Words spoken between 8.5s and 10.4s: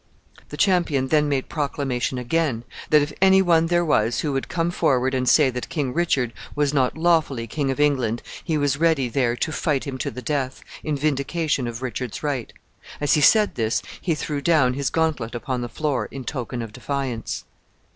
was ready there to fight him to the